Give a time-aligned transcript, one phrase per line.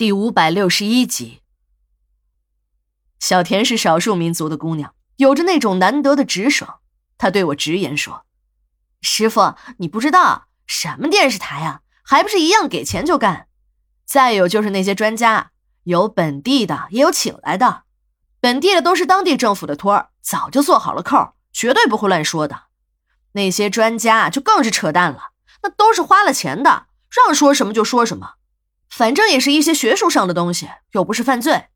[0.00, 1.42] 第五百六十一集，
[3.18, 6.80] 小田是少数民族的姑娘，有着那种难得的直爽。
[7.18, 8.24] 她对我直言说
[9.02, 13.48] ：“师傅，你不知道什么电视台啊，还不是一样给钱就干。
[14.06, 15.50] 再有就是那些专家，
[15.82, 17.82] 有本地的，也有请来的。
[18.40, 22.68] 本地的都是当地政府的托儿，早就做好了扣，绝对不会乱说的。
[23.32, 25.32] 那些专家就更是扯淡了，
[25.62, 28.36] 那都是花了钱的，让说什么就说什么。”
[28.90, 31.66] 反正也是一些学术上的东西，又不是犯罪。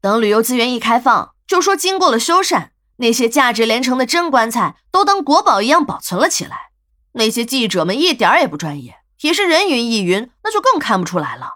[0.00, 6.70] 等旅游资源一开放，就说经过了修缮，那些价值连城的真棺材都当国宝一样保存了起来。
[7.12, 11.54] 那些记者们一点也不专业，也是人云亦云，那就更看不出来了。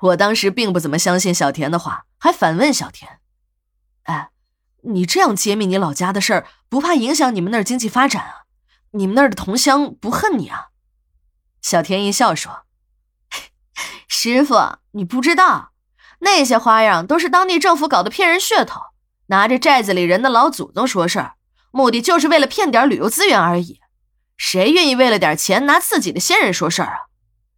[0.00, 3.20] 我当时并不怎么相信小田的话，还反问小田
[4.04, 4.30] ：“哎，
[4.82, 8.34] 你这样揭秘你老家的事儿，不怕影响你们那儿经济发展啊？
[8.92, 10.70] 你们那儿的同乡不恨你啊？”
[11.62, 12.64] 小田一笑说。
[14.14, 15.72] 师傅，你不知道，
[16.18, 18.78] 那些花样都是当地政府搞的骗人噱头，
[19.28, 21.34] 拿着寨子里人的老祖宗说事儿，
[21.70, 23.80] 目的就是为了骗点旅游资源而已。
[24.36, 26.98] 谁愿意为了点钱拿自己的先人说事儿啊？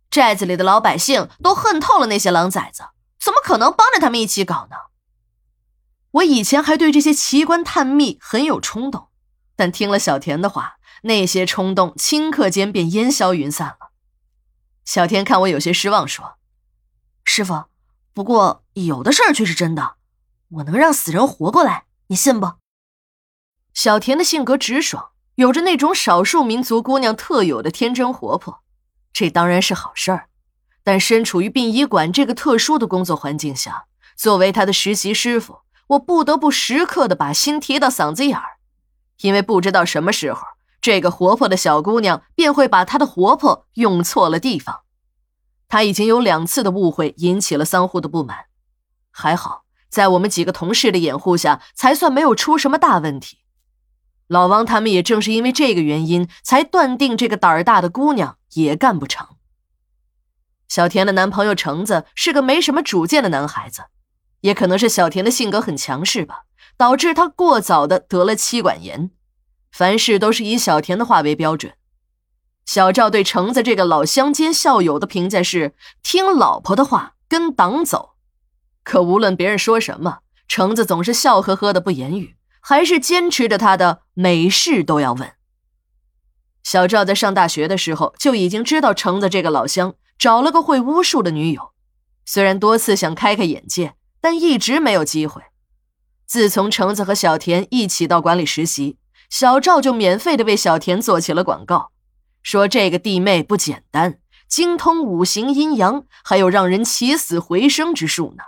[0.08, 2.84] 寨子里的老百姓都恨透了那些狼崽子，
[3.20, 4.76] 怎么可能帮着他们一起搞呢？
[6.12, 9.08] 我以前还对这些奇观探秘很有冲动，
[9.56, 13.90] 但听了小田的话，那些冲动顷刻间便烟消云散了。
[14.84, 16.36] 小田看我有些失望，说。
[17.24, 17.64] 师傅，
[18.12, 19.96] 不过有的事儿却是真的，
[20.48, 22.52] 我能让死人活过来，你信不？
[23.72, 28.62] 小田的性格直爽，有着那种少数民族姑娘特有的天真活泼，
[29.12, 30.28] 这当然是好事儿。
[30.84, 38.58] 但身处于殡仪馆这个特殊的工作环境下，作为他的实习师傅，我不得不时刻的把心提到嗓子眼儿，
[39.22, 40.42] 因为不知道什么时候，
[40.80, 44.82] 这个活泼的小姑娘便会把她的活泼用错了地方。
[45.68, 48.46] 他已经有两次的误会引起了桑户的不满，
[49.10, 53.38] 还好在我们几个同事的掩护下，才算没有出什么大问题。
[54.26, 59.28] 老王他们也正是因为这个原因，才断定这个胆儿大的姑娘也干不成。
[60.66, 63.84] 小田的男朋友橙子是个没什么主见的男孩子，
[64.40, 66.44] 也可能是小田的性格很强势吧，
[66.76, 69.10] 导致他过早的得了妻管严，
[69.70, 71.74] 凡事都是以小田的话为标准。
[72.64, 78.14] 小赵对橙子这个老乡兼校友的评价是：听老婆的话，跟党走。
[78.82, 85.32] 可无论别人说什么，橙子总是笑呵呵的不言语，还是坚持着他的每事都要问。
[86.62, 91.72] 小赵在上大学的时候就已经知道橙子这个老乡找了个会巫术的女友，
[92.24, 95.42] 虽然多次想开开眼界，但一直没有机会。
[96.26, 98.96] 自从橙子和小田一起到馆里实习，
[99.28, 101.92] 小赵就免费的为小田做起了广告。
[102.44, 108.44] 说这个弟妹不简单，精通五行阴阳，还有让人起死回生之术呢。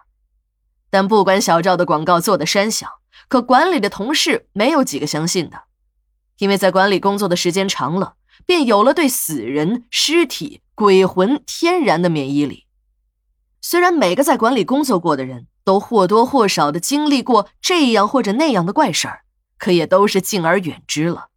[0.91, 2.89] 但不管小赵的广告做的山响，
[3.29, 5.63] 可管理的同事没有几个相信的，
[6.37, 12.67] 因为在管理工作的时间长了，便有了对死人、尸体、鬼魂天然的免疫力。
[13.63, 19.23] 虽然每个在管理工作过的人都或多或少的经历过这样或者那样的怪事儿，
[19.57, 21.29] 可也都是敬而远之了。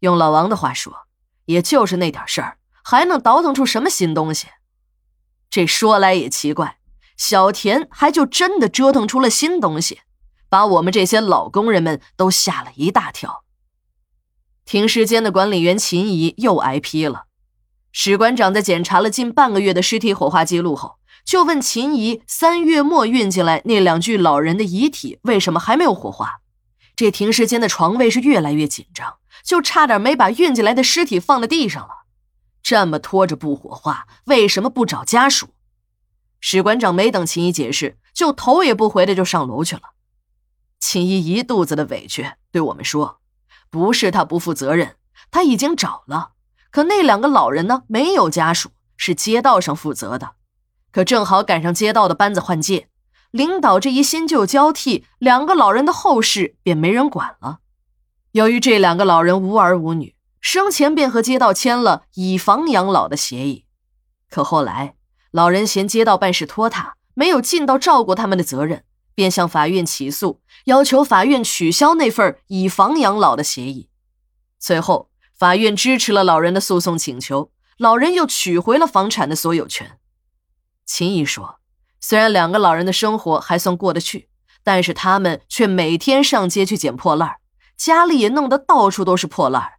[0.00, 1.06] 用老王的话说。
[1.46, 4.48] 也就是那点事儿，还能倒腾出什么新东西？
[5.50, 6.78] 这说来也奇怪，
[7.16, 10.00] 小田还就真的折腾出了新东西，
[10.48, 13.44] 把我们这些老工人们都吓了一大跳。
[14.64, 17.24] 停尸间的管理员秦怡又挨批了。
[17.90, 26.40] 史馆长在检查了近半个月的尸体火化记录后，就问秦怡：三月末运进来那两具老人的遗体为什么还没有火化？
[26.96, 29.18] 这停尸间的床位是越来越紧张。
[29.44, 32.04] 就差点没把运进来的尸体放在地上了，
[32.62, 35.50] 这么拖着不火化，为什么不找家属？
[36.40, 39.82] 史馆长没等秦怡解释，就头也不回的就上楼去了。
[40.80, 43.20] 秦姨一肚子的委屈，对我们说
[43.70, 44.96] ：“不是他不负责任，
[45.30, 46.32] 他已经找了，
[46.72, 50.32] 可那两个老人呢，没有家属，是街道上负责的。
[50.90, 52.88] 可正好赶上街道的班子换届，
[53.30, 57.60] 领导这一新旧交替，两个老人的后事便没人管了。”
[58.32, 63.66] 由于这两个老人无儿无女，生前便和街道签了以房养老的协议。
[64.30, 64.94] 可后来，
[65.30, 68.84] 老人嫌街道办事拖沓，没有尽到照顾他们的责任，
[69.14, 73.90] 便向法院起诉，要求法院取消那份以房养老的协议。
[74.58, 79.98] 最后，法院支持了老人的诉讼请求，老人又取回了房产的所有权。
[80.86, 81.56] 秦姨说
[82.00, 84.30] ：“虽然两个老人的生活还算过得去，
[84.64, 87.36] 但是他们却每天上街去捡破烂。”
[87.76, 89.72] 家里也弄得到处都是破烂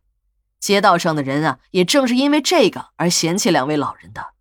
[0.59, 4.32] 街道上的人啊，也正是因为这个而嫌弃两位老人的。